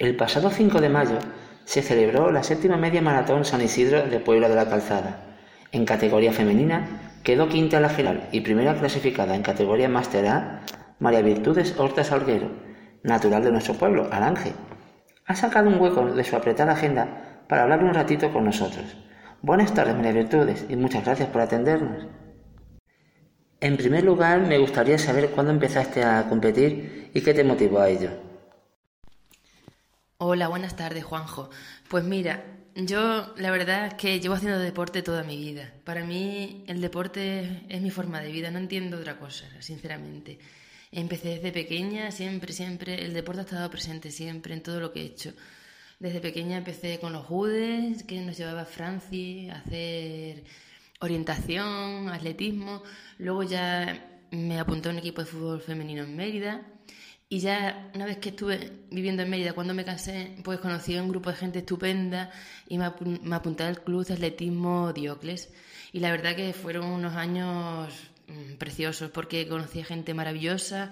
[0.00, 1.18] El pasado 5 de mayo
[1.66, 5.36] se celebró la séptima media maratón San Isidro de Puebla de la Calzada.
[5.72, 10.62] En categoría femenina quedó quinta la general y primera clasificada en categoría Master A
[11.00, 12.50] María Virtudes Horta Salguero,
[13.02, 14.54] natural de nuestro pueblo, Alange.
[15.26, 18.96] Ha sacado un hueco de su apretada agenda para hablar un ratito con nosotros.
[19.42, 22.06] Buenas tardes, María Virtudes, y muchas gracias por atendernos.
[23.60, 27.90] En primer lugar, me gustaría saber cuándo empezaste a competir y qué te motivó a
[27.90, 28.29] ello.
[30.22, 31.48] Hola, buenas tardes, Juanjo.
[31.88, 35.72] Pues mira, yo la verdad es que llevo haciendo deporte toda mi vida.
[35.82, 40.38] Para mí el deporte es mi forma de vida, no entiendo otra cosa, sinceramente.
[40.92, 45.00] Empecé desde pequeña, siempre, siempre, el deporte ha estado presente siempre en todo lo que
[45.00, 45.32] he hecho.
[45.98, 50.44] Desde pequeña empecé con los judes, que nos llevaba a Francia a hacer
[51.00, 52.82] orientación, atletismo.
[53.16, 56.60] Luego ya me apunté a un equipo de fútbol femenino en Mérida
[57.32, 61.02] y ya una vez que estuve viviendo en Mérida, cuando me casé, pues conocí a
[61.02, 62.28] un grupo de gente estupenda
[62.66, 65.48] y me, apunté al club de atletismo Diocles.
[65.92, 67.94] Y la verdad que fueron unos años
[68.26, 70.90] mm, preciosos porque conocí a gente maravillosa.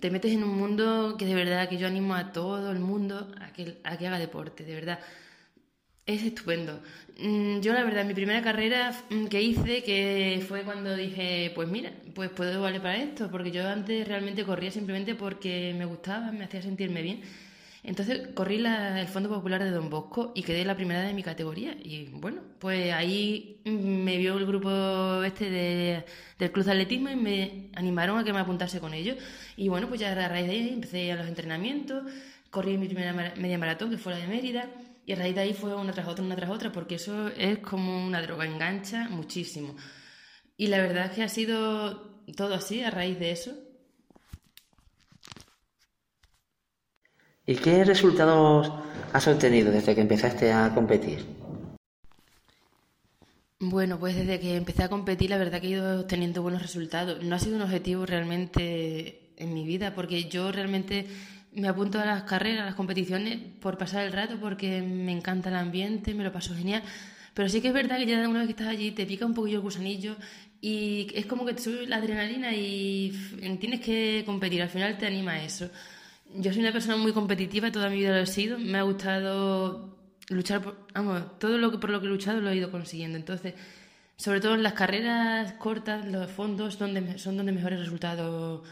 [0.00, 3.30] Te metes en un mundo que de verdad que yo animo a todo el mundo
[3.38, 4.98] a que, a que haga deporte, de verdad.
[6.10, 6.80] Es estupendo.
[7.20, 11.68] Mm, yo la verdad, mi primera carrera mm, que hice, que fue cuando dije, pues
[11.68, 16.32] mira, pues puedo valer para esto, porque yo antes realmente corría simplemente porque me gustaba,
[16.32, 17.20] me hacía sentirme bien.
[17.84, 21.76] Entonces corrí el Fondo Popular de Don Bosco y quedé la primera de mi categoría.
[21.80, 26.04] Y bueno, pues ahí mm, me vio el grupo este de,
[26.40, 29.16] del Club de Atletismo y me animaron a que me apuntase con ellos.
[29.56, 32.02] Y bueno, pues ya a raíz de ahí empecé a los entrenamientos,
[32.50, 34.68] corrí mi primera media maratón, que fue la de Mérida.
[35.10, 37.58] Y a raíz de ahí fue una tras otra, una tras otra, porque eso es
[37.58, 39.74] como una droga, engancha muchísimo.
[40.56, 43.50] Y la verdad es que ha sido todo así a raíz de eso.
[47.44, 48.70] ¿Y qué resultados
[49.12, 51.26] has obtenido desde que empezaste a competir?
[53.58, 57.20] Bueno, pues desde que empecé a competir, la verdad que he ido obteniendo buenos resultados.
[57.24, 61.08] No ha sido un objetivo realmente en mi vida, porque yo realmente
[61.52, 65.48] me apunto a las carreras, a las competiciones, por pasar el rato, porque me encanta
[65.48, 66.82] el ambiente, me lo paso genial.
[67.34, 69.34] Pero sí que es verdad que ya una vez que estás allí te pica un
[69.34, 70.16] poquillo el gusanillo
[70.60, 73.12] y es como que te sube la adrenalina y
[73.60, 74.62] tienes que competir.
[74.62, 75.70] Al final te anima a eso.
[76.34, 78.58] Yo soy una persona muy competitiva, toda mi vida lo he sido.
[78.58, 79.96] Me ha gustado
[80.28, 80.86] luchar por.
[80.94, 83.16] Vamos, todo lo que por lo que he luchado lo he ido consiguiendo.
[83.16, 83.54] Entonces,
[84.16, 88.62] sobre todo en las carreras cortas, los fondos, donde, son donde mejores resultados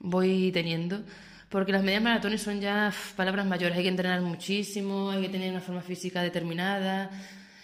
[0.00, 1.02] voy teniendo
[1.48, 5.50] porque las medias maratones son ya palabras mayores, hay que entrenar muchísimo, hay que tener
[5.50, 7.10] una forma física determinada.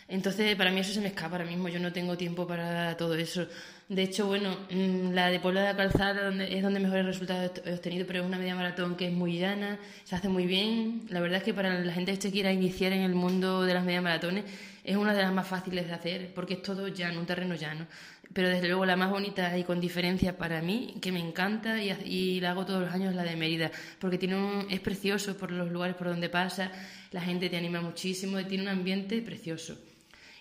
[0.08, 3.14] Entonces, para mí eso se me escapa ahora mismo, yo no tengo tiempo para todo
[3.14, 3.46] eso.
[3.88, 7.74] De hecho, bueno, mm, la de Puebla de la Calzada es donde mejores resultados he
[7.74, 11.02] obtenido, pero es una media maratón que es muy llana, se hace muy bien.
[11.10, 13.74] La verdad es que para la gente que se quiera iniciar en el mundo de
[13.74, 14.44] las medias maratones
[14.82, 17.86] es una de las más fáciles de hacer, porque es todo llano, un terreno llano
[18.32, 22.40] pero desde luego la más bonita y con diferencia para mí, que me encanta y,
[22.40, 25.70] la hago todos los años, la de Mérida, porque tiene un, es precioso por los
[25.70, 26.70] lugares por donde pasa,
[27.12, 29.76] la gente te anima muchísimo y tiene un ambiente precioso.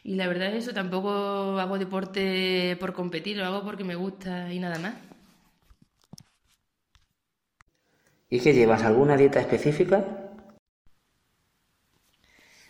[0.04, 4.52] Y la verdad es eso, tampoco hago deporte por competir, lo hago porque me gusta
[4.52, 4.96] y nada más.
[8.30, 8.84] ¿Y qué llevas?
[8.84, 10.23] ¿Alguna dieta específica?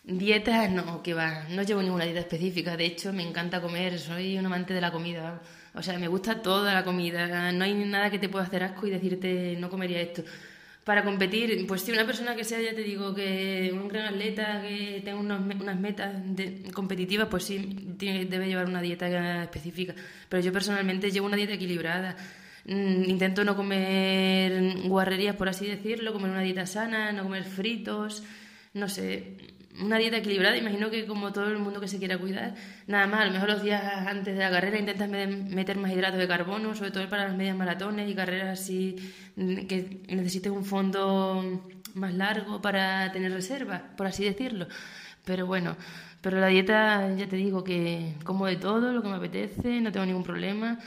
[0.05, 4.37] Dieta, no, que va, no llevo ninguna dieta específica, de hecho me encanta comer, soy
[4.37, 5.41] un amante de la comida,
[5.73, 8.85] o sea, me gusta toda la comida, no hay nada que te pueda hacer asco
[8.85, 10.23] y decirte no comería esto.
[10.83, 14.61] Para competir, pues si una persona que sea, ya te digo, que un gran atleta,
[14.61, 16.13] que tenga unas metas
[16.73, 19.95] competitivas, pues sí, debe llevar una dieta específica.
[20.27, 22.17] Pero yo personalmente llevo una dieta equilibrada.
[22.65, 28.23] Mm, intento no comer guarrerías, por así decirlo, comer una dieta sana, no comer fritos,
[28.73, 29.37] no sé,
[29.81, 32.55] una dieta equilibrada, imagino que como todo el mundo que se quiera cuidar,
[32.87, 36.19] nada más, a lo mejor los días antes de la carrera intentas meter más hidratos
[36.19, 38.95] de carbono, sobre todo para las medias maratones y carreras así
[39.35, 41.63] mm, que necesites un fondo
[41.95, 44.67] más largo para tener reservas, por así decirlo.
[45.25, 45.77] Pero bueno,
[46.21, 49.91] pero la dieta, ya te digo que como de todo, lo que me apetece, no
[49.91, 50.79] tengo ningún problema.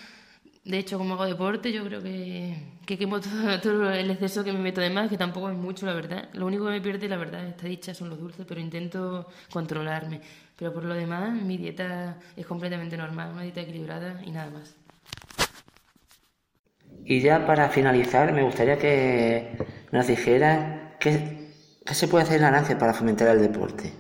[0.67, 4.59] De hecho, como hago deporte, yo creo que, que quemo todo, el exceso que me
[4.59, 6.29] meto de más, que tampoco es mucho, la verdad.
[6.33, 10.21] Lo único que me pierde, la verdad, está dicha, son los dulces, pero intento controlarme.
[10.57, 14.75] Pero por lo demás, mi dieta es completamente normal, una dieta equilibrada y nada más.
[17.05, 19.57] Y ya para finalizar, me gustaría que
[19.93, 21.53] nos dijeras qué,
[21.87, 23.93] se puede hacer en Aranje para fomentar el deporte.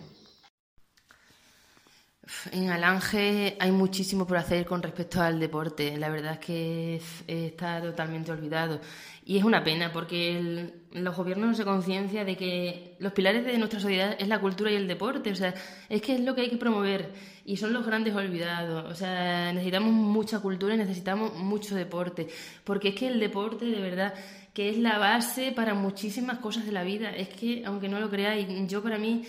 [2.51, 5.97] En Alange hay muchísimo por hacer con respecto al deporte.
[5.97, 8.81] La verdad es que está totalmente olvidado.
[9.25, 13.59] Y es una pena porque los gobiernos no se conciencia de que los pilares de
[13.59, 15.31] nuestra sociedad es la cultura y el deporte.
[15.31, 15.55] O sea,
[15.89, 17.13] es que es lo que hay que promover
[17.45, 18.91] y son los grandes olvidados.
[18.91, 22.27] O sea, necesitamos mucha cultura y necesitamos mucho deporte.
[22.65, 24.15] Porque es que el deporte, de verdad,
[24.53, 27.11] que es la base para muchísimas cosas de la vida.
[27.11, 29.23] Es que, aunque no lo creáis, yo para mí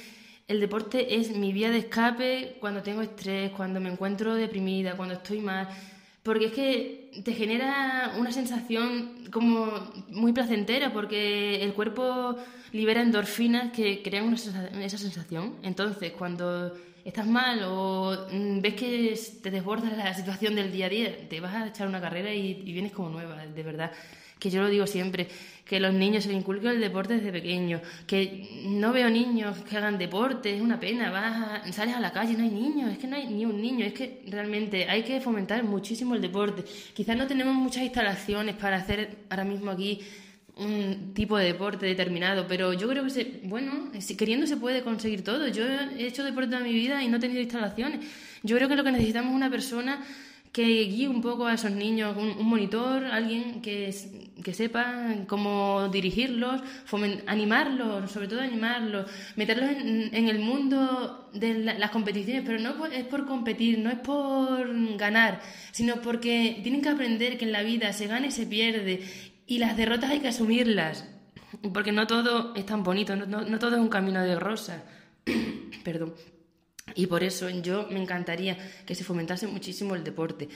[0.47, 5.15] el deporte es mi vía de escape cuando tengo estrés, cuando me encuentro deprimida, cuando
[5.15, 5.67] estoy mal.
[6.23, 9.67] Porque es que te genera una sensación como
[10.09, 12.37] muy placentera, porque el cuerpo
[12.71, 15.55] libera endorfinas que crean esa sensación.
[15.63, 16.73] Entonces, cuando
[17.03, 21.39] estás mal o mm, ves que te desborda la situación del día a día, te
[21.39, 23.91] vas a echar una carrera y, y vienes como nueva, de verdad
[24.39, 25.27] que yo lo digo siempre,
[25.65, 29.77] que los niños se les inculque el deporte desde pequeños, que no veo niños que
[29.77, 33.07] hagan deporte, es una pena, vas sales a la calle, no hay niños, es que
[33.07, 36.63] no hay ni un niño, es que realmente hay que fomentar muchísimo el deporte.
[36.93, 40.01] Quizás no tenemos muchas instalaciones para hacer ahora mismo aquí
[40.55, 45.23] un tipo de deporte determinado, pero yo creo que, se, bueno, queriendo se puede conseguir
[45.23, 45.47] todo.
[45.49, 47.99] Yo he hecho deporte toda mi vida y no he tenido instalaciones.
[48.41, 50.03] Yo creo que lo que necesitamos es una persona
[50.57, 53.93] que guíe un poco a esos niños, un, monitor, alguien que,
[54.43, 56.63] que, sepa cómo dirigirlos,
[57.27, 59.05] animarlos, sobre todo animarlos,
[59.35, 64.97] meterlos en, el mundo de las competiciones, pero no es por competir, no es por
[64.97, 69.03] ganar, sino porque tienen que aprender que en la vida se gana y se pierde
[69.45, 71.07] y las derrotas hay que asumirlas,
[71.71, 74.85] porque no todo es tan bonito, no, no todo es un camino de rosa.
[75.83, 76.15] Perdón.
[76.97, 80.49] Y por eso yo me encantaría que se fomentase muchísimo el deporte,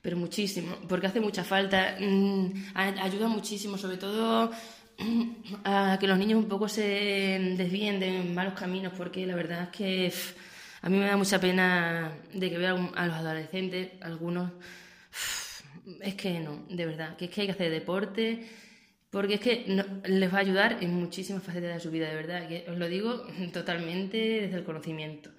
[0.00, 4.52] pero muchísimo, porque hace mucha falta, mm, ayuda muchísimo, sobre todo
[4.98, 5.30] mm,
[5.64, 9.68] a que los niños un poco se desvíen de malos caminos, porque la verdad es
[9.76, 10.12] que
[10.82, 14.52] a mí me da mucha pena de que vea a los adolescentes, algunos,
[16.00, 18.46] es que no, de verdad, que es que hay que hacer deporte,
[19.10, 19.64] porque es que
[20.04, 22.86] les va a ayudar en muchísimas facetas de su vida, de verdad, que os lo
[22.88, 25.30] digo totalmente desde el conocimiento.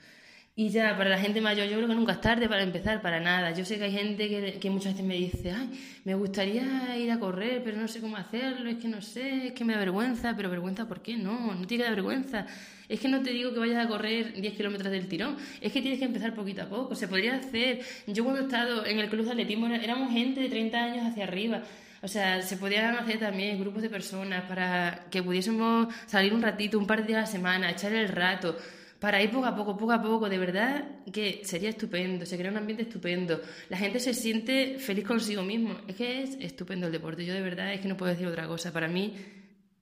[0.56, 3.20] Y ya, para la gente mayor, yo creo que nunca es tarde para empezar, para
[3.22, 3.52] nada.
[3.52, 5.70] Yo sé que hay gente que, que, muchas veces me dice, ay,
[6.04, 9.54] me gustaría ir a correr, pero no sé cómo hacerlo, es que no sé, es
[9.54, 11.16] que me da vergüenza, pero vergüenza, ¿por qué?
[11.16, 12.46] No, no tiene que dar vergüenza.
[12.90, 15.80] Es que no te digo que vayas a correr 10 kilómetros del tirón, es que
[15.82, 16.96] tienes que empezar poquito a poco.
[16.96, 17.82] Se podría hacer.
[18.08, 21.24] Yo cuando he estado en el club de atletismo éramos gente de 30 años hacia
[21.24, 21.62] arriba.
[22.02, 26.80] O sea, se podían hacer también grupos de personas para que pudiésemos salir un ratito,
[26.80, 28.58] un par de días a la semana, echar el rato
[29.00, 32.52] para ir poco a poco, poco a poco, de verdad que sería estupendo, se crea
[32.52, 36.92] un ambiente estupendo, la gente se siente feliz consigo mismo, es que es estupendo el
[36.92, 39.14] deporte, yo de verdad es que no puedo decir otra cosa, para mí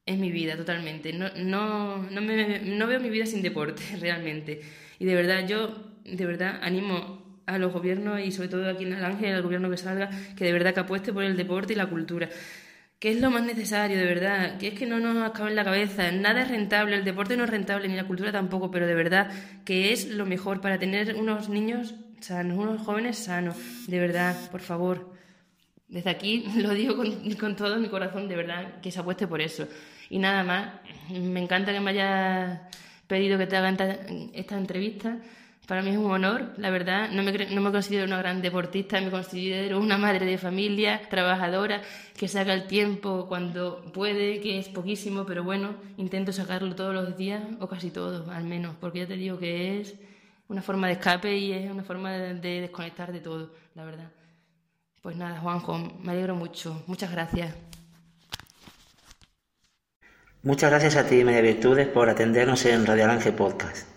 [0.06, 4.62] es mi vida totalmente, no, no, no, no veo mi vida sin deporte realmente,
[5.00, 5.76] y de verdad yo,
[6.06, 9.70] de verdad animo a los gobiernos y sobre todo aquí en el Ángel, al gobierno
[9.70, 12.30] que salga, que de verdad que apueste por el deporte y la cultura
[13.00, 15.64] que es lo más necesario, de verdad, que es que no nos acabe en la
[15.64, 18.96] cabeza, nada es rentable, el deporte no es rentable, ni la cultura tampoco, pero de
[18.96, 19.32] verdad
[19.66, 23.56] que es lo mejor para tener unos niños sanos, unos jóvenes sanos,
[23.88, 25.14] de verdad, por favor.
[25.88, 29.42] Desde aquí lo digo con, con todo mi corazón, de verdad, que se apueste por
[29.42, 29.68] eso.
[30.10, 30.74] Y nada más,
[31.12, 32.62] me encanta que me hayas
[33.06, 33.70] pedido que te haga
[34.34, 35.18] esta entrevista
[35.68, 37.10] para mí es un honor, la verdad.
[37.12, 41.82] No me, no me considero una gran deportista, me considero una madre de familia, trabajadora,
[42.16, 47.18] que saca el tiempo cuando puede, que es poquísimo, pero bueno, intento sacarlo todos los
[47.18, 49.96] días, o casi todos, al menos, porque ya te digo que es
[50.48, 54.10] una forma de escape y es una forma de, de desconectar de todo, la verdad.
[55.02, 56.82] Pues nada, Juanjo, me alegro mucho.
[56.88, 57.54] Muchas gracias.
[60.44, 63.97] Muchas gracias a ti, María Virtudes, por atendernos en Radio Ángel Podcast.